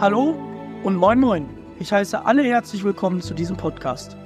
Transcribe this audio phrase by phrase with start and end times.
[0.00, 0.36] Hallo
[0.84, 1.48] und moin moin.
[1.80, 4.16] Ich heiße alle herzlich willkommen zu diesem Podcast.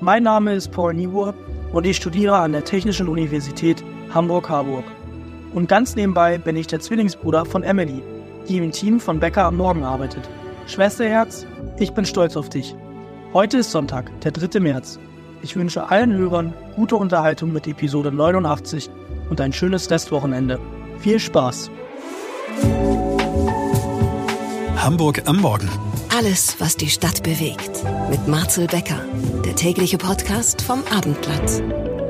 [0.00, 1.34] Mein Name ist Paul Niebuhr
[1.72, 4.82] und ich studiere an der Technischen Universität Hamburg-Harburg.
[5.54, 8.02] Und ganz nebenbei bin ich der Zwillingsbruder von Emily,
[8.48, 10.28] die im Team von Becker am Morgen arbeitet.
[10.66, 11.46] Schwesterherz,
[11.78, 12.74] ich bin stolz auf dich.
[13.32, 14.58] Heute ist Sonntag, der 3.
[14.58, 14.98] März.
[15.42, 18.90] Ich wünsche allen Hörern gute Unterhaltung mit Episode 89
[19.30, 20.58] und ein schönes Restwochenende.
[20.98, 21.70] Viel Spaß!
[24.84, 25.70] Hamburg am Morgen.
[26.14, 27.82] Alles, was die Stadt bewegt.
[28.10, 29.02] Mit Marcel Becker,
[29.42, 31.62] der tägliche Podcast vom Abendblatt.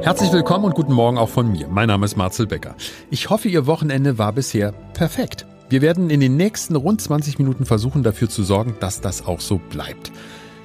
[0.02, 1.68] Herzlich willkommen und guten Morgen auch von mir.
[1.68, 2.74] Mein Name ist Marcel Becker.
[3.12, 5.46] Ich hoffe, Ihr Wochenende war bisher perfekt.
[5.68, 9.40] Wir werden in den nächsten rund 20 Minuten versuchen, dafür zu sorgen, dass das auch
[9.40, 10.10] so bleibt.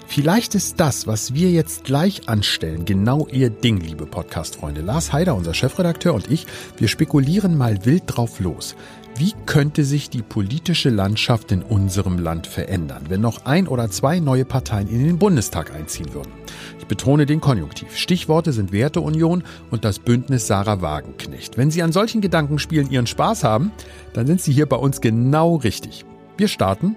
[0.07, 4.81] Vielleicht ist das, was wir jetzt gleich anstellen, genau Ihr Ding, liebe Podcast-Freunde.
[4.81, 8.75] Lars Heider, unser Chefredakteur und ich, wir spekulieren mal wild drauf los.
[9.19, 14.21] Wie könnte sich die politische Landschaft in unserem Land verändern, wenn noch ein oder zwei
[14.21, 16.31] neue Parteien in den Bundestag einziehen würden?
[16.79, 17.97] Ich betone den Konjunktiv.
[17.97, 21.57] Stichworte sind Werteunion und das Bündnis Sarah Wagenknecht.
[21.57, 23.73] Wenn Sie an solchen Gedankenspielen Ihren Spaß haben,
[24.13, 26.05] dann sind Sie hier bei uns genau richtig.
[26.37, 26.95] Wir starten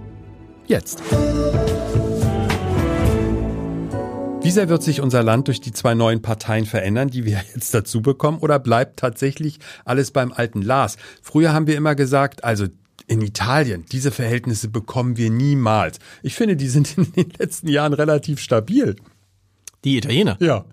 [0.69, 1.03] jetzt.
[4.43, 7.73] Wie sehr wird sich unser Land durch die zwei neuen Parteien verändern, die wir jetzt
[7.75, 10.97] dazu bekommen, oder bleibt tatsächlich alles beim alten Lars?
[11.23, 12.67] Früher haben wir immer gesagt, also
[13.07, 15.99] in Italien, diese Verhältnisse bekommen wir niemals.
[16.23, 18.97] Ich finde, die sind in den letzten Jahren relativ stabil.
[19.85, 20.37] Die Italiener?
[20.41, 20.65] Ja.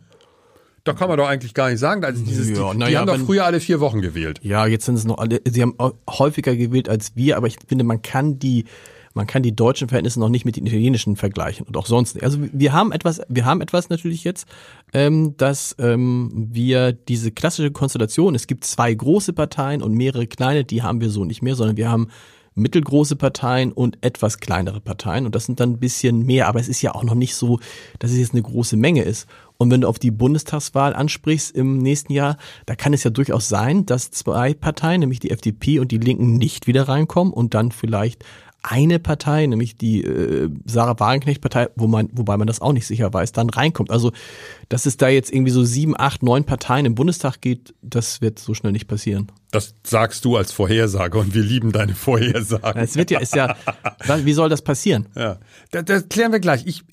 [0.83, 2.03] Da kann man doch eigentlich gar nicht sagen.
[2.03, 4.39] Also dieses, Ja, die, die ja, haben doch wenn- früher alle vier Wochen gewählt.
[4.41, 5.75] Ja, jetzt sind es noch alle, sie haben
[6.09, 8.65] häufiger gewählt als wir, aber ich finde, man kann die,
[9.13, 12.23] man kann die deutschen Verhältnisse noch nicht mit den italienischen vergleichen und auch sonst nicht.
[12.23, 14.47] Also wir haben etwas, wir haben etwas natürlich jetzt,
[14.93, 20.63] ähm, dass ähm, wir diese klassische Konstellation, es gibt zwei große Parteien und mehrere kleine,
[20.63, 22.09] die haben wir so nicht mehr, sondern wir haben
[22.55, 26.67] mittelgroße Parteien und etwas kleinere Parteien und das sind dann ein bisschen mehr, aber es
[26.67, 27.59] ist ja auch noch nicht so,
[27.99, 29.27] dass es jetzt eine große Menge ist.
[29.57, 33.49] Und wenn du auf die Bundestagswahl ansprichst im nächsten Jahr, da kann es ja durchaus
[33.49, 37.71] sein, dass zwei Parteien, nämlich die FDP und die Linken, nicht wieder reinkommen und dann
[37.71, 38.23] vielleicht
[38.61, 43.13] eine Partei, nämlich die äh, Sarah Wagenknecht-Partei, wo man, wobei man das auch nicht sicher
[43.13, 43.89] weiß, dann reinkommt.
[43.89, 44.11] Also,
[44.67, 48.39] dass es da jetzt irgendwie so sieben, acht, neun Parteien im Bundestag geht, das wird
[48.39, 49.31] so schnell nicht passieren.
[49.51, 52.81] Das sagst du als Vorhersage und wir lieben deine Vorhersagen.
[52.81, 53.55] Es wird ja, ist ja,
[54.23, 55.07] wie soll das passieren?
[55.15, 55.39] Ja,
[55.71, 56.65] das, das klären wir gleich.
[56.65, 56.83] Ich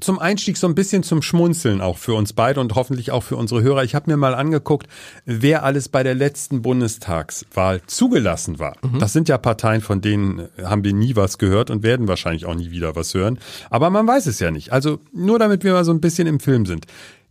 [0.00, 3.36] zum Einstieg so ein bisschen zum Schmunzeln auch für uns beide und hoffentlich auch für
[3.36, 3.84] unsere Hörer.
[3.84, 4.88] Ich habe mir mal angeguckt,
[5.26, 8.76] wer alles bei der letzten Bundestagswahl zugelassen war.
[8.98, 12.54] Das sind ja Parteien, von denen haben wir nie was gehört und werden wahrscheinlich auch
[12.54, 13.38] nie wieder was hören.
[13.68, 14.72] Aber man weiß es ja nicht.
[14.72, 16.86] Also nur damit wir mal so ein bisschen im Film sind.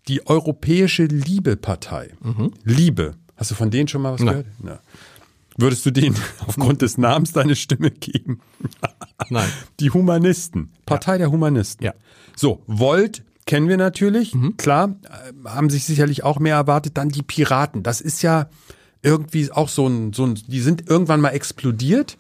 [0.07, 2.11] Die Europäische Liebe-Partei.
[2.63, 3.15] Liebe.
[3.35, 4.45] Hast du von denen schon mal was gehört?
[4.65, 4.79] Ja.
[5.59, 6.15] Würdest du denen
[6.47, 8.39] aufgrund des Namens deine Stimme geben?
[9.29, 9.49] Nein.
[9.79, 10.71] Die Humanisten.
[10.85, 11.85] Partei der Humanisten.
[11.85, 11.93] Ja.
[12.35, 14.33] So, Volt kennen wir natürlich.
[14.57, 16.97] Klar, äh, haben sich sicherlich auch mehr erwartet.
[16.97, 17.83] Dann die Piraten.
[17.83, 18.49] Das ist ja
[19.01, 22.17] irgendwie auch so ein, so ein, die sind irgendwann mal explodiert.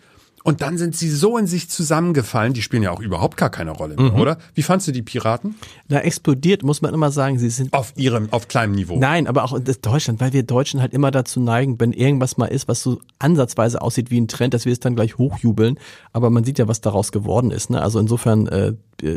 [0.49, 3.69] Und dann sind sie so in sich zusammengefallen, die spielen ja auch überhaupt gar keine
[3.69, 4.39] Rolle mehr, oder?
[4.55, 5.53] Wie fandst du die Piraten?
[5.87, 8.97] Da explodiert, muss man immer sagen, sie sind Auf ihrem, auf kleinem Niveau.
[8.97, 12.47] Nein, aber auch in Deutschland, weil wir Deutschen halt immer dazu neigen, wenn irgendwas mal
[12.47, 15.77] ist, was so ansatzweise aussieht wie ein Trend, dass wir es dann gleich hochjubeln.
[16.13, 17.69] Aber man sieht ja, was daraus geworden ist.
[17.69, 17.79] Ne?
[17.79, 18.73] Also insofern äh,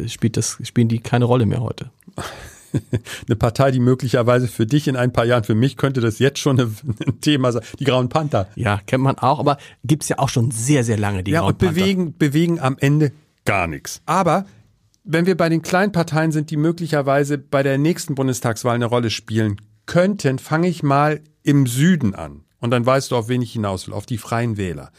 [0.08, 1.90] spielt das, spielen die keine Rolle mehr heute.
[3.26, 6.38] Eine Partei, die möglicherweise für dich in ein paar Jahren, für mich könnte das jetzt
[6.38, 7.62] schon ein Thema sein.
[7.78, 8.48] Die Grauen Panther.
[8.56, 11.52] Ja, kennt man auch, aber gibt's ja auch schon sehr, sehr lange die Ja, Grauen
[11.52, 11.74] und Panther.
[11.74, 13.12] bewegen, bewegen am Ende
[13.44, 14.00] gar nichts.
[14.06, 14.46] Aber
[15.04, 19.10] wenn wir bei den kleinen Parteien sind, die möglicherweise bei der nächsten Bundestagswahl eine Rolle
[19.10, 22.44] spielen könnten, fange ich mal im Süden an.
[22.60, 24.92] Und dann weißt du, auf wen ich hinaus will, auf die Freien Wähler.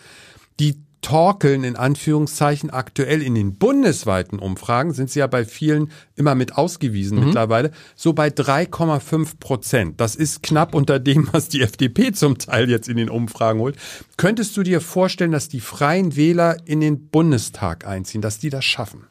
[0.60, 6.34] Die torkeln in Anführungszeichen aktuell in den bundesweiten Umfragen, sind sie ja bei vielen immer
[6.34, 10.02] mit ausgewiesen mittlerweile, so bei 3,5 Prozent.
[10.02, 13.78] Das ist knapp unter dem, was die FDP zum Teil jetzt in den Umfragen holt.
[14.18, 18.66] Könntest du dir vorstellen, dass die Freien Wähler in den Bundestag einziehen, dass die das
[18.66, 19.04] schaffen?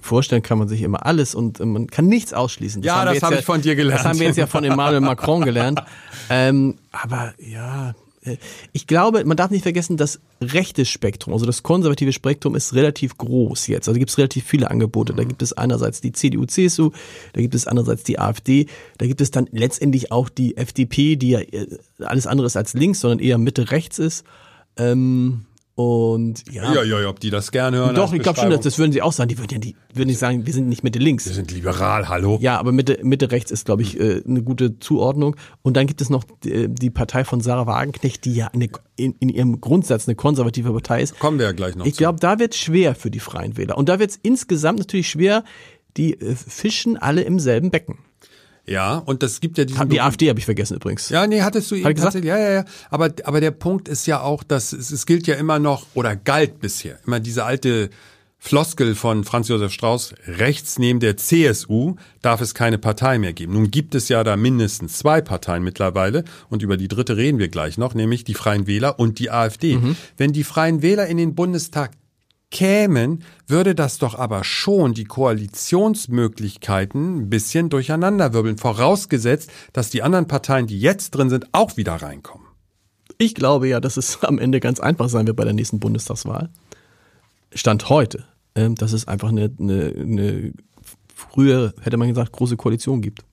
[0.00, 2.82] Vorstellen kann man sich immer alles und äh, man kann nichts ausschließen.
[2.82, 4.00] Ja, haben wir das habe ich von dir gelernt.
[4.00, 5.82] Das haben wir jetzt ja von Emmanuel Macron gelernt.
[6.30, 7.94] Ähm, aber ja,
[8.72, 13.18] ich glaube, man darf nicht vergessen, das rechte Spektrum, also das konservative Spektrum ist relativ
[13.18, 13.88] groß jetzt.
[13.88, 15.12] Also gibt es relativ viele Angebote.
[15.12, 16.90] Da gibt es einerseits die CDU, CSU,
[17.32, 18.66] da gibt es andererseits die AfD,
[18.98, 21.66] da gibt es dann letztendlich auch die FDP, die ja äh,
[21.98, 24.24] alles andere ist als links, sondern eher Mitte rechts ist.
[24.76, 27.94] Ähm, Und ja, Ja, ja, ja, ob die das gerne hören.
[27.94, 29.28] doch, ich glaube schon, dass, das würden sie auch sagen.
[29.28, 31.24] Die würden ja die, würden nicht sagen, wir sind nicht Mitte links.
[31.24, 32.38] Wir sind liberal, hallo.
[32.42, 35.34] Ja, aber Mitte, Mitte rechts ist, glaube ich, äh, eine gute Zuordnung.
[35.62, 39.14] Und dann gibt es noch die, die Partei von Sarah Wagenknecht, die ja eine, in,
[39.18, 41.18] in ihrem Grundsatz eine konservative Partei ist.
[41.18, 43.78] Kommen wir ja gleich noch Ich glaube, da wird schwer für die Freien Wähler.
[43.78, 45.42] Und da wird es insgesamt natürlich schwer,
[45.96, 47.98] die äh, fischen alle im selben Becken.
[48.66, 51.08] Ja, und das gibt ja diesen Die AfD habe ich vergessen übrigens.
[51.08, 52.14] Ja, nee, hattest du eben ich gesagt?
[52.24, 52.64] Ja, ja, ja.
[52.90, 56.14] Aber, aber der Punkt ist ja auch, dass es, es gilt ja immer noch oder
[56.14, 57.90] galt bisher immer diese alte
[58.44, 63.52] Floskel von Franz Josef Strauß, rechts neben der CSU darf es keine Partei mehr geben.
[63.52, 67.48] Nun gibt es ja da mindestens zwei Parteien mittlerweile und über die dritte reden wir
[67.48, 69.78] gleich noch, nämlich die Freien Wähler und die AfD.
[70.16, 71.92] Wenn die Freien Wähler in den Bundestag
[72.52, 80.28] kämen, würde das doch aber schon die Koalitionsmöglichkeiten ein bisschen durcheinanderwirbeln, vorausgesetzt, dass die anderen
[80.28, 82.46] Parteien, die jetzt drin sind, auch wieder reinkommen.
[83.18, 86.50] Ich glaube ja, dass es am Ende ganz einfach sein wird bei der nächsten Bundestagswahl.
[87.54, 90.52] Stand heute, ähm, dass es einfach eine, eine, eine
[91.14, 93.24] früher, hätte man gesagt, große Koalition gibt.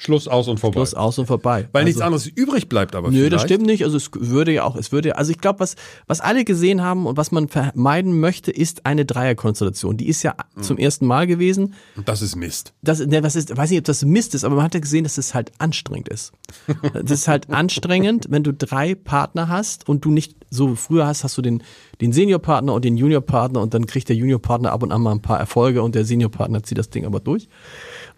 [0.00, 0.74] Schluss aus und vorbei.
[0.76, 1.68] Plus aus und vorbei.
[1.72, 3.32] Weil nichts Also- anderes übrig bleibt aber Nö, vielleicht.
[3.34, 3.82] das stimmt nicht.
[3.84, 5.74] Also es würde ja auch, es würde ja, also ich glaube, was,
[6.06, 9.96] was alle gesehen haben und was man vermeiden möchte, ist eine Dreierkonstellation.
[9.96, 10.62] Die ist ja Mhm.
[10.62, 11.74] zum ersten Mal gewesen.
[11.96, 12.72] Und das ist Mist.
[12.80, 15.02] Das, ne, was ist, weiß nicht, ob das Mist ist, aber man hat ja gesehen,
[15.02, 16.32] dass es halt anstrengend ist.
[16.94, 21.24] Das ist halt anstrengend, wenn du drei Partner hast und du nicht so früher hast,
[21.24, 21.62] hast du den,
[22.00, 25.20] den Seniorpartner und den Juniorpartner und dann kriegt der Juniorpartner ab und an mal ein
[25.22, 27.48] paar Erfolge und der Seniorpartner zieht das Ding aber durch.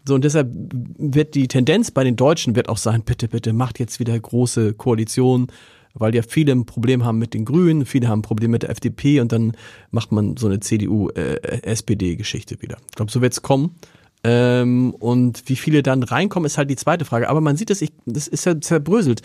[0.04, 3.78] So, und deshalb wird die Tendenz bei den Deutschen wird auch sein, bitte, bitte macht
[3.78, 5.48] jetzt wieder große Koalitionen,
[5.94, 8.70] weil ja viele ein Problem haben mit den Grünen, viele haben ein Problem mit der
[8.70, 9.52] FDP und dann
[9.90, 12.76] macht man so eine CDU-SPD-Geschichte wieder.
[12.90, 13.76] Ich glaube, so wird's kommen.
[14.22, 17.28] Ähm, und wie viele dann reinkommen, ist halt die zweite Frage.
[17.28, 19.22] Aber man sieht es, das ist ja zerbröselt.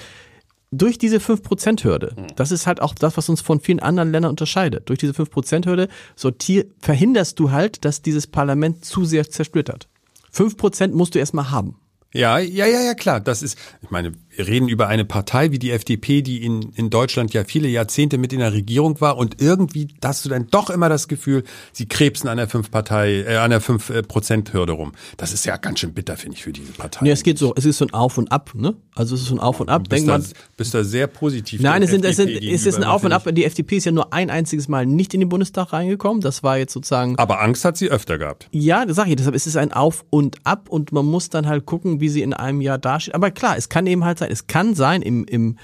[0.72, 4.90] Durch diese 5%-Hürde, das ist halt auch das, was uns von vielen anderen Ländern unterscheidet.
[4.90, 9.88] Durch diese 5%-Hürde sortier, verhinderst du halt, dass dieses Parlament zu sehr zersplittert.
[10.36, 11.80] 5% musst du erstmal haben.
[12.14, 13.20] Ja, ja, ja, ja, klar.
[13.20, 17.34] Das ist, ich meine, reden über eine Partei wie die FDP, die in, in Deutschland
[17.34, 20.90] ja viele Jahrzehnte mit in der Regierung war und irgendwie hast du dann doch immer
[20.90, 24.74] das Gefühl, sie krebsen an der 5 Partei, äh, an der 5 äh, Prozent Hürde
[24.74, 24.94] rum.
[25.18, 27.06] Das ist ja ganz schön bitter, finde ich, für diese Partei.
[27.06, 28.76] Nee, es geht so, es ist so ein Auf und Ab, ne?
[28.96, 29.84] Also es ist so ein Auf und Ab.
[29.90, 30.26] bist, Denk da, mal,
[30.58, 31.62] bist da sehr positiv.
[31.62, 33.24] Nein, es, sind, es, sind, es ist ein Auf und Ab.
[33.24, 36.22] finde Die FDP ist ja nur ein einziges Mal nicht in den Bundestag reingekommen.
[36.22, 37.18] Das war jetzt sozusagen.
[37.18, 38.48] Aber Angst hat sie öfter gehabt.
[38.52, 41.48] Ja, das sag ich, deshalb ist es ein Auf und Ab und man muss dann
[41.48, 43.16] halt gucken, wie sie in einem Jahr dasteht.
[43.16, 45.58] Aber klar, es kann eben halt sein, es kann sein im, im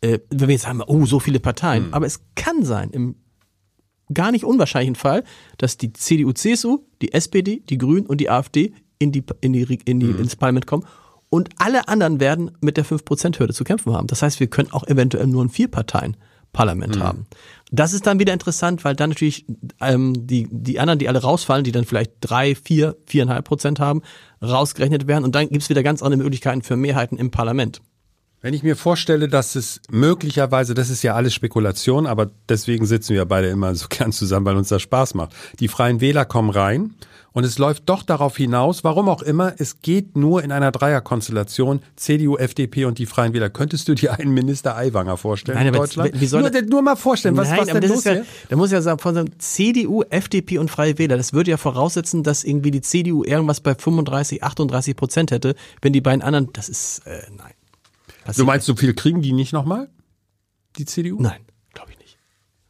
[0.00, 1.94] äh, wenn wir jetzt sagen, oh, so viele Parteien, Hm.
[1.94, 3.16] aber es kann sein im
[4.14, 5.22] gar nicht unwahrscheinlichen Fall,
[5.58, 9.78] dass die CDU, CSU, die SPD, die Grünen und die AfD in die, in die,
[9.84, 10.18] in die, Hm.
[10.20, 10.84] ins Parlament kommen
[11.30, 14.06] und alle anderen werden mit der 5%-Hürde zu kämpfen haben.
[14.06, 17.02] Das heißt, wir können auch eventuell nur ein Vier-Parteien-Parlament Hm.
[17.02, 17.26] haben.
[17.70, 19.44] Das ist dann wieder interessant, weil dann natürlich
[19.82, 24.00] ähm, die, die anderen, die alle rausfallen, die dann vielleicht drei, vier, viereinhalb Prozent haben,
[24.42, 27.82] rausgerechnet werden und dann gibt's wieder ganz andere Möglichkeiten für Mehrheiten im Parlament.
[28.40, 33.14] Wenn ich mir vorstelle, dass es möglicherweise, das ist ja alles Spekulation, aber deswegen sitzen
[33.14, 35.32] wir beide immer so gern zusammen, weil uns das Spaß macht.
[35.58, 36.94] Die Freien Wähler kommen rein
[37.32, 41.80] und es läuft doch darauf hinaus, warum auch immer, es geht nur in einer Dreierkonstellation
[41.96, 43.50] CDU, FDP und die Freien Wähler.
[43.50, 46.20] Könntest du dir einen Minister Aiwanger vorstellen Nein, in Deutschland?
[46.20, 48.12] wie soll nur, das- nur mal vorstellen, was, Nein, was denn das los ist ja,
[48.12, 48.24] hier?
[48.50, 52.22] da muss ja sagen, von so CDU, FDP und Freie Wähler, das würde ja voraussetzen,
[52.22, 56.68] dass irgendwie die CDU irgendwas bei 35, 38 Prozent hätte, wenn die beiden anderen, das
[56.68, 57.52] ist, äh, nein.
[58.36, 59.88] Du meinst, so viel kriegen die nicht nochmal?
[60.76, 61.20] Die CDU?
[61.20, 61.40] Nein,
[61.72, 62.18] glaube ich nicht.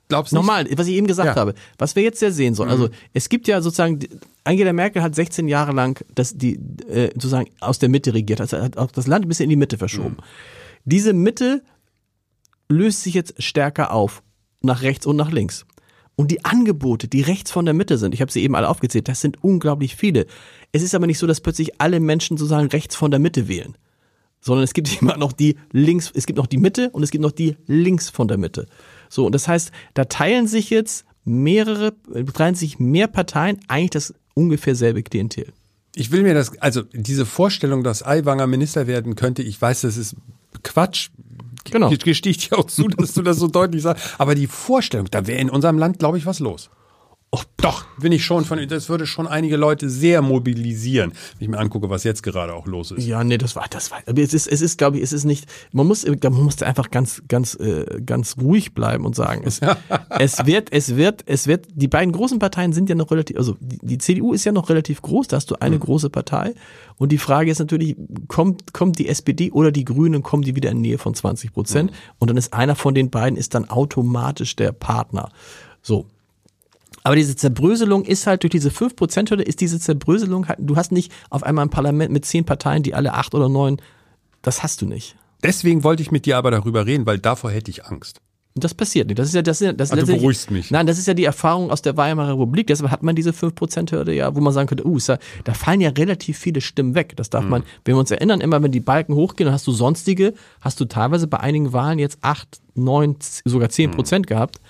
[0.09, 0.47] Glaubst du nicht?
[0.47, 1.33] Normal, was ich eben gesagt Ja.
[1.35, 1.39] Mhm.
[1.39, 2.71] habe, was wir jetzt ja sehen sollen.
[2.71, 3.99] Also es gibt ja sozusagen,
[4.45, 6.55] Angela Merkel hat 16 Jahre lang das, die,
[6.89, 9.57] äh, sozusagen aus der Mitte regiert, also hat auch das Land ein bisschen in die
[9.57, 10.17] Mitte verschoben.
[10.19, 10.23] Mhm.
[10.85, 11.63] Diese Mitte
[12.69, 14.23] löst sich jetzt stärker auf,
[14.63, 15.67] nach rechts und nach links.
[16.17, 19.07] Und die Angebote, die rechts von der Mitte sind, ich habe sie eben alle aufgezählt,
[19.09, 20.27] das sind unglaublich viele.
[20.73, 23.77] Es ist aber nicht so, dass plötzlich alle Menschen sozusagen rechts von der Mitte wählen
[24.41, 27.23] sondern es gibt immer noch die links, es gibt noch die Mitte und es gibt
[27.23, 28.67] noch die links von der Mitte.
[29.09, 33.91] So, und das heißt, da teilen sich jetzt mehrere, äh, teilen sich mehr Parteien eigentlich
[33.91, 35.53] das ungefähr selbe Klientel.
[35.95, 39.97] Ich will mir das, also diese Vorstellung, dass Aiwanger Minister werden könnte, ich weiß, das
[39.97, 40.17] ist
[40.63, 41.11] Quatsch.
[41.65, 41.91] Genau.
[41.91, 44.15] Ich gestehe ich dir auch zu, dass du das so deutlich sagst.
[44.19, 46.71] Aber die Vorstellung, da wäre in unserem Land, glaube ich, was los.
[47.31, 51.49] Oh, doch, bin ich schon von, das würde schon einige Leute sehr mobilisieren, wenn ich
[51.49, 53.07] mir angucke, was jetzt gerade auch los ist.
[53.07, 55.25] Ja, nee, das war, das war, aber es ist, es ist, glaube ich, es ist
[55.25, 59.61] nicht, man muss, man muss einfach ganz, ganz, äh, ganz ruhig bleiben und sagen, es,
[60.19, 63.59] es wird, es wird, es wird, die beiden großen Parteien sind ja noch relativ, also
[63.61, 66.55] die, die CDU ist ja noch relativ groß, da hast du eine große Partei
[66.97, 67.95] und die Frage ist natürlich,
[68.29, 71.93] kommt, kommt die SPD oder die Grünen, kommen die wieder in Nähe von 20 Prozent
[72.19, 75.31] und dann ist einer von den beiden ist dann automatisch der Partner.
[75.83, 76.07] So.
[77.05, 81.13] Aber diese Zerbröselung ist halt durch diese 5%-Hürde, ist diese Zerbröselung halt, du hast nicht
[81.31, 83.81] auf einmal ein Parlament mit zehn Parteien, die alle acht oder neun,
[84.43, 85.17] das hast du nicht.
[85.43, 88.21] Deswegen wollte ich mit dir aber darüber reden, weil davor hätte ich Angst.
[88.55, 89.19] Das passiert nicht.
[89.19, 90.71] Das ist ja, das ist ja, das Also du beruhigst mich.
[90.71, 92.67] Nein, das ist ja die Erfahrung aus der Weimarer Republik.
[92.67, 95.91] Deshalb hat man diese 5%-Hürde ja, wo man sagen könnte, uh, da, da fallen ja
[95.91, 97.15] relativ viele Stimmen weg.
[97.17, 99.73] Das darf man, wenn wir uns erinnern, immer wenn die Balken hochgehen, dann hast du
[99.73, 104.61] sonstige, hast du teilweise bei einigen Wahlen jetzt 8, 9, sogar 10 Prozent gehabt.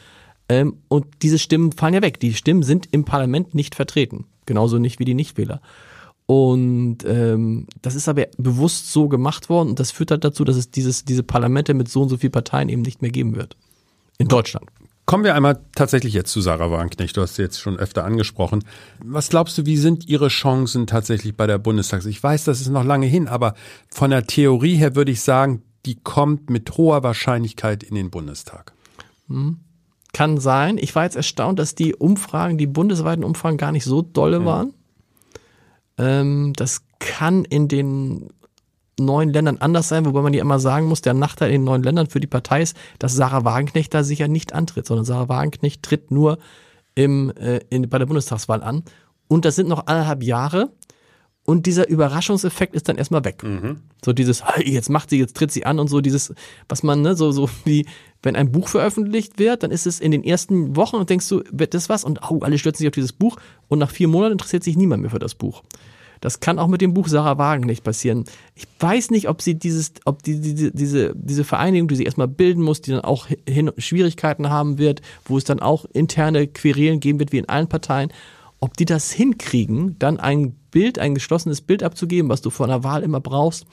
[0.48, 2.20] Ähm, und diese Stimmen fallen ja weg.
[2.20, 4.26] Die Stimmen sind im Parlament nicht vertreten.
[4.46, 5.60] Genauso nicht wie die Nichtwähler.
[6.26, 10.56] Und ähm, das ist aber bewusst so gemacht worden und das führt halt dazu, dass
[10.56, 13.56] es dieses, diese Parlamente mit so und so vielen Parteien eben nicht mehr geben wird.
[14.18, 14.66] In Deutschland.
[15.06, 17.16] Kommen wir einmal tatsächlich jetzt zu Sarah Wagenknecht.
[17.16, 18.62] Du hast sie jetzt schon öfter angesprochen.
[19.02, 22.04] Was glaubst du, wie sind ihre Chancen tatsächlich bei der Bundestags?
[22.04, 23.54] Ich weiß, das ist noch lange hin, aber
[23.88, 28.74] von der Theorie her würde ich sagen, die kommt mit hoher Wahrscheinlichkeit in den Bundestag.
[30.12, 30.78] Kann sein.
[30.78, 34.72] Ich war jetzt erstaunt, dass die Umfragen, die bundesweiten Umfragen gar nicht so dolle waren.
[35.98, 38.30] Ähm, das kann in den
[38.98, 41.82] neuen Ländern anders sein, wobei man ja immer sagen muss, der Nachteil in den neuen
[41.82, 45.82] Ländern für die Partei ist, dass Sarah Wagenknecht da sicher nicht antritt, sondern Sarah Wagenknecht
[45.82, 46.38] tritt nur
[46.94, 48.82] im, äh, in, bei der Bundestagswahl an.
[49.28, 50.70] Und das sind noch anderthalb Jahre.
[51.48, 53.42] Und dieser Überraschungseffekt ist dann erstmal weg.
[54.04, 56.34] So dieses, hey, jetzt macht sie, jetzt tritt sie an und so dieses,
[56.68, 57.86] was man, ne, so, so wie,
[58.22, 61.42] wenn ein Buch veröffentlicht wird, dann ist es in den ersten Wochen und denkst du,
[61.50, 62.04] wird das was?
[62.04, 63.38] Und oh, alle stürzen sich auf dieses Buch
[63.68, 65.62] und nach vier Monaten interessiert sich niemand mehr für das Buch.
[66.20, 68.26] Das kann auch mit dem Buch Sarah Wagenknecht passieren.
[68.54, 72.28] Ich weiß nicht, ob sie dieses, ob die, diese, diese, diese Vereinigung, die sie erstmal
[72.28, 77.00] bilden muss, die dann auch hin, Schwierigkeiten haben wird, wo es dann auch interne Querelen
[77.00, 78.12] geben wird, wie in allen Parteien,
[78.60, 82.84] ob die das hinkriegen, dann ein Bild, ein geschlossenes Bild abzugeben, was du vor einer
[82.84, 83.66] Wahl immer brauchst,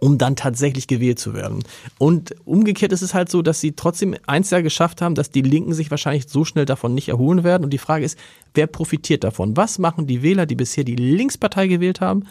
[0.00, 1.64] um dann tatsächlich gewählt zu werden.
[1.98, 5.42] Und umgekehrt ist es halt so, dass sie trotzdem eins ja geschafft haben, dass die
[5.42, 7.64] Linken sich wahrscheinlich so schnell davon nicht erholen werden.
[7.64, 8.18] Und die Frage ist,
[8.54, 9.56] wer profitiert davon?
[9.56, 12.24] Was machen die Wähler, die bisher die Linkspartei gewählt haben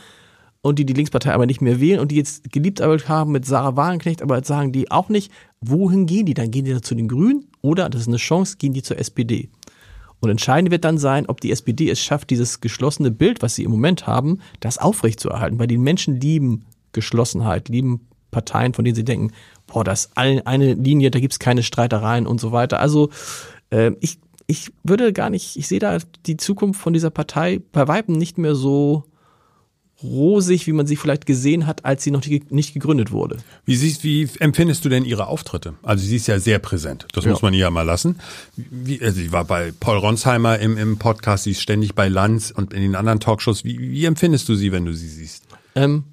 [0.62, 3.75] und die die Linkspartei aber nicht mehr wählen und die jetzt geliebt haben mit Sarah
[3.75, 6.34] Wagenknecht, aber jetzt sagen die auch nicht, wohin gehen die?
[6.34, 9.00] Dann gehen die dann zu den Grünen oder, das ist eine Chance, gehen die zur
[9.00, 9.50] SPD.
[10.20, 13.64] Und entscheidend wird dann sein, ob die SPD es schafft, dieses geschlossene Bild, was sie
[13.64, 15.60] im Moment haben, das aufrechtzuerhalten.
[15.60, 19.32] Weil die Menschen lieben Geschlossenheit, lieben Parteien, von denen sie denken,
[19.68, 22.80] boah, das ist eine Linie, da gibt's keine Streitereien und so weiter.
[22.80, 23.10] Also
[23.70, 27.88] äh, ich, ich würde gar nicht, ich sehe da die Zukunft von dieser Partei bei
[27.88, 29.04] Weitem nicht mehr so
[30.04, 33.38] rosig, wie man sie vielleicht gesehen hat, als sie noch nicht gegründet wurde.
[33.66, 35.74] Wie, siehst, wie empfindest du denn ihre Auftritte?
[35.82, 37.32] Also sie ist ja sehr präsent, das Ja.
[37.32, 38.20] muss man ihr ja mal lassen.
[38.56, 42.51] Wie, also sie war bei Paul Ronsheimer im, im Podcast, sie ist ständig bei Lanz
[42.51, 43.63] und in den anderen Talkshows.
[43.63, 45.44] Wie, wie empfindest du sie, wenn du sie siehst?
[45.74, 46.04] Ähm,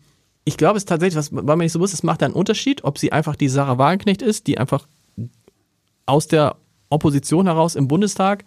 [0.47, 2.99] ich glaube es tatsächlich, was weil man nicht so wusste, es macht einen Unterschied, ob
[2.99, 4.87] sie einfach die Sarah Wagenknecht ist, die einfach
[6.07, 6.57] aus der
[6.89, 8.45] Opposition heraus im Bundestag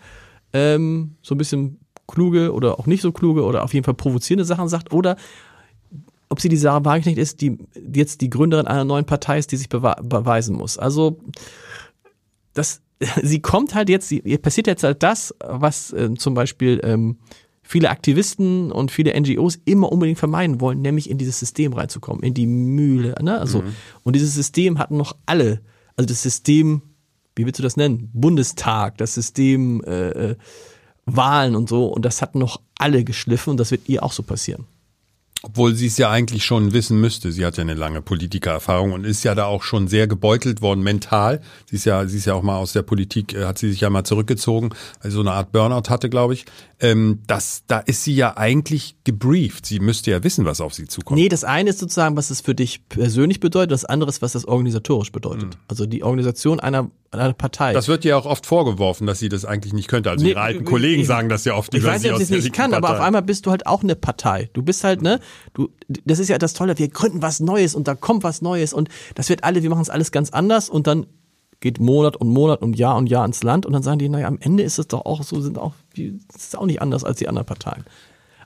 [0.53, 4.46] ähm, so ein bisschen kluge oder auch nicht so kluge oder auf jeden Fall provozierende
[4.46, 5.18] Sachen sagt oder
[6.30, 7.58] ob sie die Sarah Wagenknecht ist, die
[7.94, 10.78] jetzt die Gründerin einer neuen Partei ist, die sich beweisen muss.
[10.78, 11.20] Also
[12.54, 12.82] das,
[13.22, 17.18] sie kommt halt jetzt, sie, ihr passiert jetzt halt das, was äh, zum Beispiel ähm,
[17.68, 22.34] viele Aktivisten und viele NGOs immer unbedingt vermeiden wollen, nämlich in dieses System reinzukommen, in
[22.34, 23.16] die Mühle.
[23.22, 23.38] Ne?
[23.38, 23.60] Also,
[24.04, 25.62] Und dieses System hatten noch alle,
[25.98, 26.82] also das System,
[27.36, 28.10] wie willst du das nennen?
[28.14, 30.36] Bundestag, das System äh, äh,
[31.08, 34.22] Wahlen und so, und das hatten noch alle geschliffen und das wird ihr auch so
[34.24, 34.66] passieren.
[35.44, 37.32] Obwohl sie es ja eigentlich schon wissen müsste.
[37.32, 40.82] Sie hat ja eine lange Politikererfahrung und ist ja da auch schon sehr gebeutelt worden
[40.84, 41.41] mental.
[41.70, 43.82] Sie ist ja, sie ist ja auch mal aus der Politik, äh, hat sie sich
[43.82, 44.70] ja mal zurückgezogen,
[45.01, 46.46] weil sie so eine Art Burnout hatte, glaube ich.
[46.79, 49.65] Ähm, das, da ist sie ja eigentlich gebrieft.
[49.65, 51.20] Sie müsste ja wissen, was auf sie zukommt.
[51.20, 54.34] Nee, das eine ist sozusagen, was es für dich persönlich bedeutet, das andere ist, was
[54.34, 55.58] das organisatorisch bedeutet.
[55.67, 57.74] Also die Organisation einer, einer Partei.
[57.74, 60.12] Das wird ihr auch oft vorgeworfen, dass sie das eigentlich nicht könnte.
[60.12, 62.36] Also Nee, ihre alten Kollegen ich- sagen das ja oft Ich weiß nicht, ob sie
[62.36, 64.50] es nicht kann, aber auf einmal bist du halt auch eine Partei.
[64.53, 65.20] Du bist halt, ne,
[65.53, 68.74] du, das ist ja das Tolle, wir gründen was Neues und da kommt was Neues
[68.74, 71.07] und das wird alle, wir machen es alles ganz anders und dann
[71.60, 74.27] geht Monat und Monat und Jahr und Jahr ins Land und dann sagen die, naja,
[74.27, 77.27] am Ende ist es doch auch so, sind auch, ist auch nicht anders als die
[77.27, 77.84] anderen Parteien.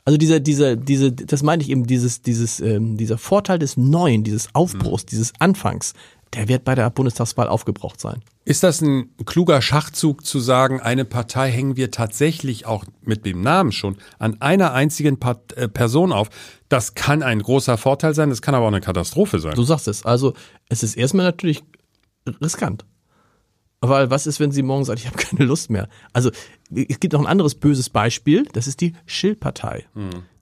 [0.05, 4.23] Also dieser, dieser, diese, das meine ich eben, dieses, dieses, ähm, dieser Vorteil des Neuen,
[4.23, 5.93] dieses Aufbruchs, dieses Anfangs,
[6.33, 8.21] der wird bei der Bundestagswahl aufgebraucht sein.
[8.45, 13.41] Ist das ein kluger Schachzug zu sagen, eine Partei hängen wir tatsächlich auch mit dem
[13.41, 16.29] Namen schon an einer einzigen Part äh, Person auf?
[16.69, 19.55] Das kann ein großer Vorteil sein, das kann aber auch eine Katastrophe sein.
[19.55, 20.05] Du sagst es.
[20.05, 20.33] Also
[20.69, 21.63] es ist erstmal natürlich
[22.41, 22.85] riskant.
[23.83, 25.89] Weil was ist, wenn sie morgen sagt, ich habe keine Lust mehr?
[26.13, 26.29] Also
[26.73, 29.85] es gibt noch ein anderes böses Beispiel, das ist die Schill-Partei,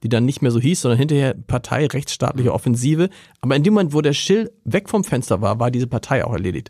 [0.03, 3.10] die dann nicht mehr so hieß, sondern hinterher Partei rechtsstaatliche Offensive.
[3.41, 6.34] Aber in dem Moment, wo der Schill weg vom Fenster war, war diese Partei auch
[6.34, 6.69] erledigt.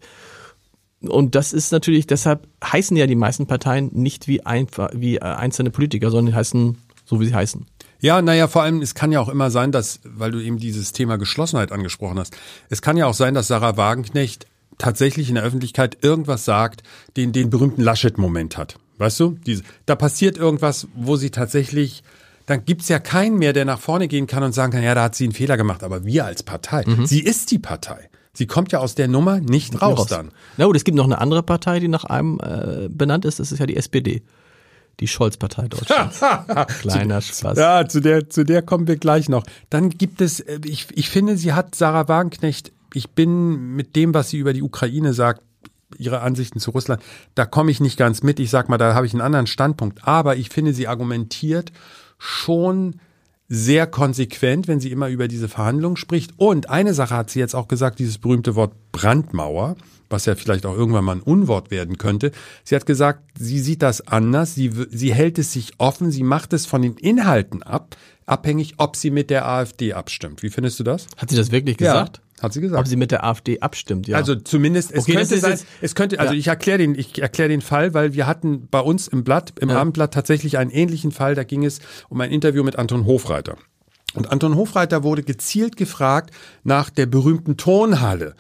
[1.01, 5.21] und das ist natürlich, deshalb heißen ja die meisten Parteien nicht wie, einfach, wie äh,
[5.21, 7.65] einzelne Politiker, sondern die heißen so, wie sie heißen.
[8.01, 10.93] Ja, naja, vor allem, es kann ja auch immer sein, dass, weil du eben dieses
[10.93, 12.38] Thema Geschlossenheit angesprochen hast,
[12.69, 14.45] es kann ja auch sein, dass Sarah Wagenknecht
[14.79, 16.81] tatsächlich in der Öffentlichkeit irgendwas sagt,
[17.15, 18.79] den den berühmten Laschet-Moment hat.
[18.98, 19.38] Weißt du?
[19.45, 22.03] Diese, da passiert irgendwas, wo sie tatsächlich,
[22.48, 25.03] dann gibt's ja keinen mehr, der nach vorne gehen kann und sagen kann, ja, da
[25.03, 25.83] hat sie einen Fehler gemacht.
[25.83, 28.09] Aber wir als Partei, sie ist die Partei.
[28.33, 30.31] Sie kommt ja aus der Nummer nicht raus, dann.
[30.57, 33.51] Na gut, es gibt noch eine andere Partei, die nach einem äh, benannt ist, das
[33.51, 34.21] ist ja die SPD.
[35.00, 36.21] Die Scholz-Partei Deutschlands.
[36.81, 37.57] Kleiner Spaß.
[37.57, 39.43] Ja, zu der, zu der kommen wir gleich noch.
[39.69, 44.13] Dann gibt es, äh, ich, ich finde, sie hat Sarah Wagenknecht, ich bin mit dem,
[44.13, 45.41] was sie über die Ukraine sagt,
[45.98, 47.01] ihre Ansichten zu Russland,
[47.36, 48.39] da komme ich nicht ganz mit.
[48.39, 50.08] Ich sag mal, da habe ich einen anderen Standpunkt.
[50.08, 51.72] Aber ich finde, sie argumentiert
[52.17, 53.00] schon
[53.48, 56.34] sehr konsequent, wenn sie immer über diese Verhandlungen spricht.
[56.38, 59.75] Und eine Sache hat sie jetzt auch gesagt, dieses berühmte Wort Brandmauer,
[60.10, 62.31] was ja vielleicht auch irgendwann mal ein Unwort werden könnte.
[62.63, 66.53] Sie hat gesagt, sie sieht das anders, sie, sie hält es sich offen, sie macht
[66.53, 67.96] es von den Inhalten ab,
[68.27, 70.43] abhängig, ob sie mit der AfD abstimmt.
[70.43, 71.08] Wie findest du das?
[71.17, 72.17] Hat sie das wirklich gesagt?
[72.17, 72.28] Ja.
[72.41, 72.79] Hat sie gesagt.
[72.79, 74.17] Ob sie mit der AfD abstimmt, ja.
[74.17, 76.39] Also zumindest, es Okay, könnte sein, es könnte, also Ja.
[76.39, 79.69] ich erkläre den, ich erkläre den Fall, weil wir hatten bei uns im Blatt, im
[79.69, 79.77] Ja.
[79.79, 81.79] Abendblatt tatsächlich einen ähnlichen Fall, da ging es
[82.10, 83.58] um ein Interview mit Anton Hofreiter.
[84.15, 86.31] Und Anton Hofreiter wurde gezielt gefragt
[86.63, 88.36] nach der berühmten Tonhalle.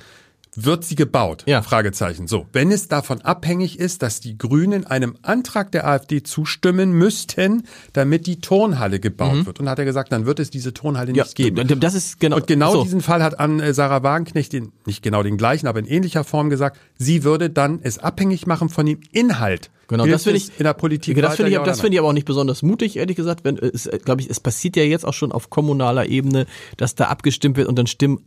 [0.63, 1.43] Wird sie gebaut?
[1.45, 1.61] Ja.
[1.61, 2.27] Fragezeichen.
[2.27, 7.63] So, wenn es davon abhängig ist, dass die Grünen einem Antrag der AfD zustimmen müssten,
[7.93, 9.59] damit die Tonhalle gebaut wird.
[9.59, 11.15] Und hat er gesagt, dann wird es diese Tonhalle Mhm.
[11.15, 11.79] ja, nicht geben.
[11.79, 12.37] Das ist genau.
[12.37, 12.83] Und genau so.
[12.83, 16.23] diesen Fall hat an äh, Sarah Wagenknecht, den, nicht genau den gleichen, aber in ähnlicher
[16.23, 19.69] Form gesagt, sie würde dann es abhängig machen von dem Inhalt.
[19.87, 21.19] Genau, Hilft das finde ich in der Politik.
[21.19, 23.43] Das finde ich, das finde ich aber auch nicht besonders mutig, ehrlich gesagt.
[23.43, 26.45] Wenn es, glaube ich, es passiert ja jetzt auch schon auf kommunaler Ebene,
[26.77, 28.19] dass da abgestimmt wird und dann stimmen.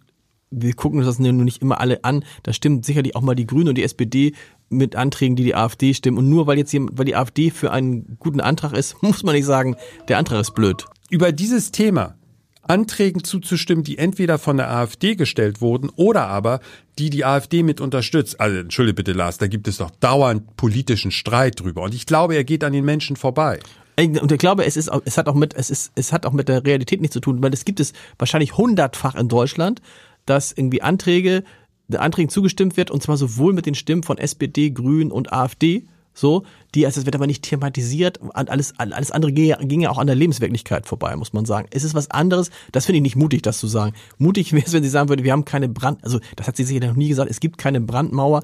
[0.52, 2.24] Wir gucken uns das nur nicht immer alle an.
[2.42, 4.34] Da stimmen sicherlich auch mal die Grünen und die SPD
[4.68, 6.18] mit Anträgen, die die AfD stimmen.
[6.18, 9.34] Und nur weil jetzt jemand, weil die AfD für einen guten Antrag ist, muss man
[9.34, 9.76] nicht sagen,
[10.08, 10.84] der Antrag ist blöd.
[11.10, 12.14] über dieses Thema
[12.62, 16.60] Anträgen zuzustimmen, die entweder von der AfD gestellt wurden oder aber
[16.98, 18.40] die die AfD mit unterstützt.
[18.40, 22.34] Also entschuldige bitte Lars, da gibt es doch dauernd politischen Streit drüber und ich glaube,
[22.36, 23.58] er geht an den Menschen vorbei.
[23.98, 26.48] Und ich glaube, es ist, es hat auch mit, es ist, es hat auch mit
[26.48, 29.82] der Realität nichts zu tun, weil es gibt es wahrscheinlich hundertfach in Deutschland,
[30.26, 31.44] dass irgendwie Anträge,
[31.92, 36.44] Anträgen zugestimmt wird und zwar sowohl mit den Stimmen von SPD, Grünen und AfD, so,
[36.74, 40.16] die, also es wird aber nicht thematisiert, alles, alles andere ginge, ginge auch an der
[40.16, 41.68] Lebenswirklichkeit vorbei, muss man sagen.
[41.70, 43.94] Es ist was anderes, das finde ich nicht mutig, das zu sagen.
[44.18, 46.64] Mutig wäre es, wenn sie sagen würde, wir haben keine Brand, also das hat sie
[46.64, 48.42] sicher noch nie gesagt, es gibt keine Brandmauer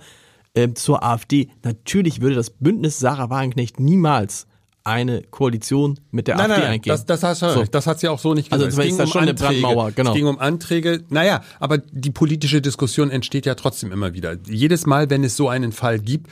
[0.54, 1.50] ähm, zur AfD.
[1.62, 4.46] Natürlich würde das Bündnis Sarah Wagenknecht niemals
[4.84, 6.90] eine Koalition mit der AfD eingehen.
[6.90, 7.64] das, das, hast du So.
[7.64, 8.86] das hat sie auch so nicht Also gesagt.
[8.86, 10.10] das ist da schon eine Brandmauer, genau.
[10.10, 11.04] Es ging um Anträge.
[11.10, 14.36] Naja, aber die politische Diskussion entsteht ja trotzdem immer wieder.
[14.48, 16.30] Jedes Mal, wenn es so einen Fall gibt,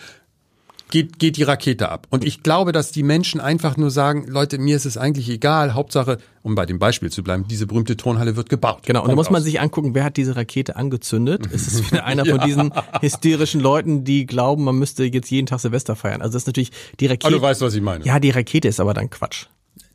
[0.90, 2.06] geht, geht die Rakete ab.
[2.10, 5.74] Und ich glaube, dass die Menschen einfach nur sagen, Leute, mir ist es eigentlich egal.
[5.74, 8.82] Hauptsache, um bei dem Beispiel zu bleiben, diese berühmte Turnhalle wird gebaut.
[8.84, 11.46] Genau, und da muss man sich angucken, wer hat diese Rakete angezündet?
[11.46, 15.60] Ist es wieder einer von diesen hysterischen Leuten, die glauben, man müsste jetzt jeden Tag
[15.60, 16.22] Silvester feiern?
[16.22, 16.70] Also das ist natürlich
[17.00, 17.26] die Rakete.
[17.26, 18.04] Aber du weißt, was ich meine.
[18.04, 19.46] ja, die Rakete ist aber dann Quatsch.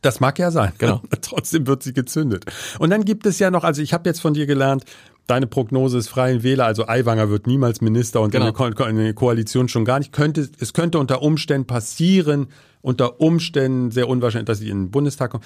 [0.01, 0.73] Das mag ja sein.
[0.77, 1.01] Genau.
[1.21, 2.45] Trotzdem wird sie gezündet.
[2.79, 4.83] Und dann gibt es ja noch, also ich habe jetzt von dir gelernt,
[5.31, 8.47] deine Prognose ist Freien Wähler, also Aiwanger wird niemals Minister und Genau.
[8.47, 10.11] in, der Ko in der Koalition schon gar nicht.
[10.11, 12.47] Könnte, es könnte unter Umständen passieren,
[12.81, 15.43] unter Umständen sehr unwahrscheinlich, dass sie in den Bundestag kommen.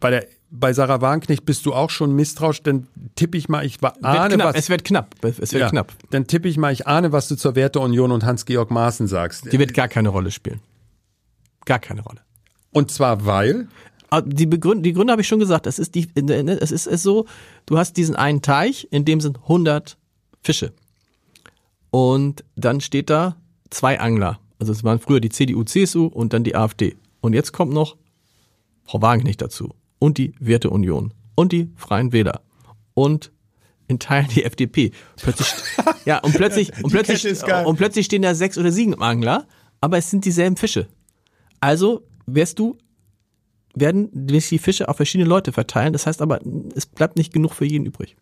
[0.00, 3.78] Bei der bei Sarah Wagenknecht bist du auch schon misstrauisch, dann tippe ich mal, ich
[4.02, 4.56] ahne was.
[4.56, 5.14] Es wird knapp.
[5.22, 5.92] Es wird ja, knapp.
[6.10, 9.52] Dann tippe ich mal, ich ahne, was du zur Werteunion und Hans-Georg Maaßen sagst.
[9.52, 10.58] Die wird gar keine Rolle spielen.
[11.66, 12.20] Gar keine Rolle.
[12.72, 13.68] Und zwar weil,
[14.24, 15.66] Die, Begründ die Gründe habe ich schon gesagt.
[15.66, 17.26] Es ist, die, es ist es so,
[17.66, 19.96] du hast diesen einen Teich, in dem sind 100
[20.42, 20.72] Fische.
[21.90, 23.36] Und dann steht da
[23.70, 24.40] zwei Angler.
[24.58, 26.96] Also es waren früher die CDU, CSU und dann die AfD.
[27.20, 27.96] Und jetzt kommt noch
[28.84, 29.74] Frau Wagenknecht dazu.
[29.98, 31.14] Und die Werteunion.
[31.34, 32.42] Und die Freien Wähler.
[32.94, 33.32] Und
[33.90, 34.92] in Teilen die FDP.
[35.16, 35.48] Plötzlich,
[36.04, 39.46] ja, und plötzlich, und plötzlich, ist und plötzlich stehen da sechs oder sieben Angler,
[39.80, 40.86] aber es sind dieselben Fische.
[41.58, 42.78] Also wirst du
[43.74, 45.92] werden sich die Fische auf verschiedene Leute verteilen.
[45.92, 46.40] Das heißt aber,
[46.74, 48.16] es bleibt nicht genug für jeden übrig.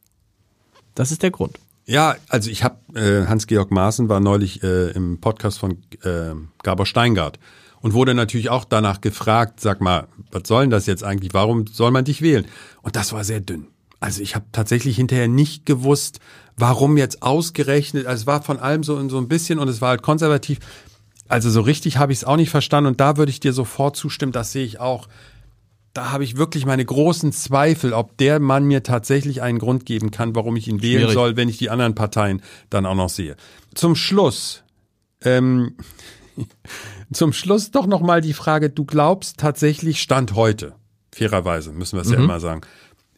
[0.94, 1.58] Das ist der Grund.
[1.86, 6.84] Ja, also ich habe äh, Hans-Georg Maaßen war neulich äh, im Podcast von äh, Gabor
[6.84, 7.38] Steingart
[7.80, 11.32] und wurde natürlich auch danach gefragt, sag mal, was soll denn das jetzt eigentlich?
[11.32, 12.46] Warum soll man dich wählen?
[12.82, 13.68] Und das war sehr dünn.
[14.00, 16.20] Also ich habe tatsächlich hinterher nicht gewusst,
[16.56, 18.06] warum jetzt ausgerechnet.
[18.06, 20.58] Also es war von allem so so ein bisschen und es war halt konservativ.
[21.28, 23.96] Also so richtig habe ich es auch nicht verstanden und da würde ich dir sofort
[23.96, 24.32] zustimmen.
[24.32, 25.08] Das sehe ich auch.
[25.98, 30.12] Da habe ich wirklich meine großen Zweifel, ob der Mann mir tatsächlich einen Grund geben
[30.12, 31.14] kann, warum ich ihn wählen Schwierig.
[31.14, 33.34] soll, wenn ich die anderen Parteien dann auch noch sehe.
[33.74, 34.62] Zum Schluss
[35.24, 35.74] Ähm,
[37.12, 40.76] zum Schluss doch nochmal die Frage, du glaubst tatsächlich Stand heute,
[41.12, 42.14] fairerweise müssen wir es mhm.
[42.14, 42.60] ja immer sagen,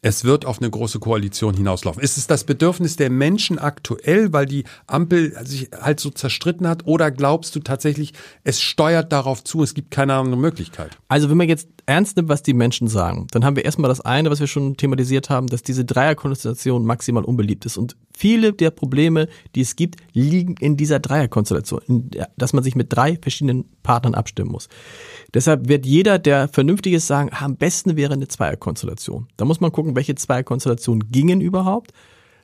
[0.03, 2.01] es wird auf eine große Koalition hinauslaufen.
[2.01, 6.87] Ist es das Bedürfnis der Menschen aktuell, weil die Ampel sich halt so zerstritten hat?
[6.87, 10.97] Oder glaubst du tatsächlich, es steuert darauf zu, es gibt keine andere Möglichkeit?
[11.07, 14.01] Also wenn man jetzt ernst nimmt, was die Menschen sagen, dann haben wir erstmal das
[14.01, 17.77] eine, was wir schon thematisiert haben, dass diese Dreierkonstellation maximal unbeliebt ist.
[17.77, 22.87] Und viele der Probleme, die es gibt, liegen in dieser Dreierkonstellation, dass man sich mit
[22.93, 24.67] drei verschiedenen Partnern abstimmen muss.
[25.33, 29.27] Deshalb wird jeder, der vernünftig ist, sagen, am besten wäre eine Zweierkonstellation.
[29.37, 31.91] Da muss man gucken, welche Zweierkonstellationen gingen überhaupt.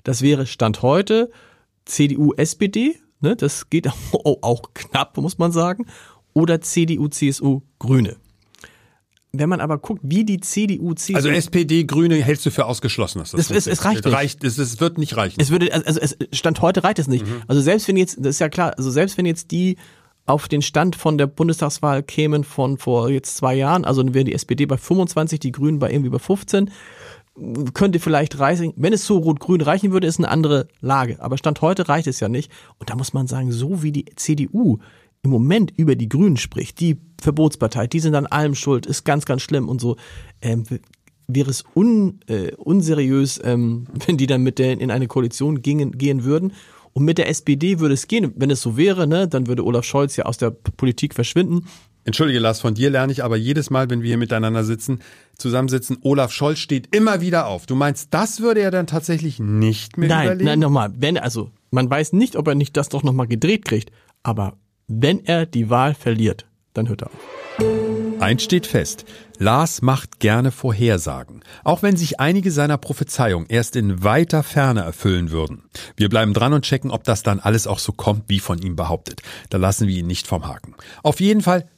[0.03, 1.29] Das wäre Stand heute
[1.85, 5.85] CDU, SPD, ne, das geht auch, auch knapp, muss man sagen,
[6.33, 8.17] oder CDU, CSU, Grüne.
[9.33, 11.15] Wenn man aber guckt, wie die CDU, CSU.
[11.15, 13.19] Also SPD, Grüne hältst du für ausgeschlossen.
[13.19, 14.13] Das es, es, es reicht nicht.
[14.13, 15.39] Reicht, es, es wird nicht reichen.
[15.39, 17.25] Es würde, also es, Stand heute reicht es nicht.
[17.25, 17.41] Mhm.
[17.47, 19.77] Also selbst wenn jetzt, das ist ja klar, also selbst wenn jetzt die
[20.27, 24.33] auf den Stand von der Bundestagswahl kämen von vor jetzt zwei Jahren, also wäre die
[24.33, 26.69] SPD bei 25, die Grünen bei irgendwie bei 15,
[27.73, 31.21] könnte vielleicht reichen, wenn es so rot-grün reichen würde, ist eine andere Lage.
[31.21, 32.51] Aber Stand heute reicht es ja nicht.
[32.79, 34.79] Und da muss man sagen, so wie die CDU
[35.21, 39.25] im Moment über die Grünen spricht, die Verbotspartei, die sind an allem schuld, ist ganz,
[39.25, 39.97] ganz schlimm und so,
[40.41, 40.63] ähm,
[41.27, 45.91] wäre es un, äh, unseriös, ähm, wenn die dann mit der in eine Koalition gingen,
[45.97, 46.53] gehen würden.
[46.97, 48.33] Und mit der SPD würde es gehen.
[48.37, 51.67] Wenn es so wäre, ne, dann würde Olaf Scholz ja aus der Politik verschwinden.
[52.05, 55.03] Entschuldige, Lars, von dir lerne ich aber jedes Mal, wenn wir hier miteinander sitzen,
[55.37, 57.67] zusammensitzen, Olaf Scholz steht immer wieder auf.
[57.67, 60.45] Du meinst, das würde er dann tatsächlich nicht mehr nein, überlegen?
[60.45, 63.91] Nein, nochmal, wenn, also, man weiß nicht, ob er nicht das doch nochmal gedreht kriegt,
[64.23, 64.57] aber
[64.87, 67.86] wenn er die Wahl verliert, dann hört er auf.
[68.19, 69.05] Eins steht fest.
[69.37, 75.29] Lars macht gerne Vorhersagen, auch wenn sich einige seiner Prophezeiungen erst in weiter Ferne erfüllen
[75.29, 75.63] würden.
[75.95, 78.75] Wir bleiben dran und checken, ob das dann alles auch so kommt, wie von ihm
[78.75, 79.21] behauptet.
[79.51, 80.73] Da lassen wir ihn nicht vom Haken.
[81.03, 81.69] Auf jeden Fall,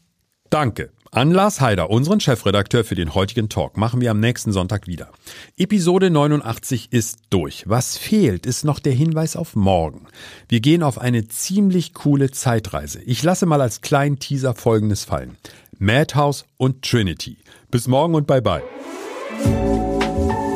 [0.49, 0.91] danke.
[1.11, 5.09] An Lars Heider, unseren Chefredakteur für den heutigen Talk, machen wir am nächsten Sonntag wieder.
[5.57, 7.63] Episode 89 ist durch.
[7.65, 10.05] Was fehlt, ist noch der Hinweis auf morgen.
[10.49, 13.01] Wir gehen auf eine ziemlich coole Zeitreise.
[13.01, 15.37] Ich lasse mal als kleinen Teaser Folgendes fallen.
[15.79, 17.37] Madhouse und Trinity.
[17.71, 18.61] Bis morgen und bye bye.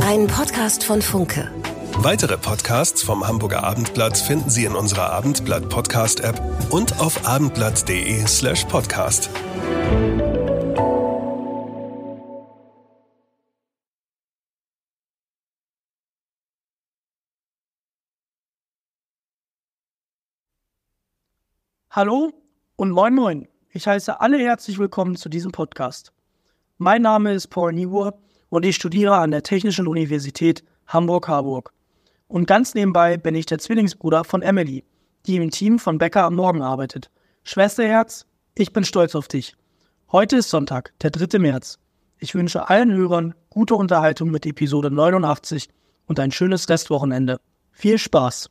[0.01, 1.49] Ein Podcast von Funke.
[1.97, 6.39] Weitere Podcasts vom Hamburger Abendblatt finden Sie in unserer Abendblatt Podcast App
[6.69, 9.31] und auf abendblatt.de slash podcast.
[21.95, 22.33] Hallo
[22.75, 23.47] und moin moin.
[23.69, 26.11] Ich heiße alle herzlich willkommen zu diesem Podcast.
[26.79, 28.17] Mein Name ist Paul Niebuhr
[28.49, 31.71] und ich studiere an der Technischen Universität Hamburg-Harburg.
[32.27, 34.83] Und ganz nebenbei bin ich der Zwillingsbruder von Emily,
[35.27, 37.11] die im Team von Becker am Morgen arbeitet.
[37.43, 38.25] Schwesterherz,
[38.55, 39.55] ich bin stolz auf dich.
[40.11, 41.37] Heute ist Sonntag, der 3.
[41.37, 41.77] März.
[42.17, 45.69] Ich wünsche allen Hörern gute Unterhaltung mit Episode 89
[46.07, 47.39] und ein schönes Restwochenende.
[47.71, 48.49] Viel Spaß!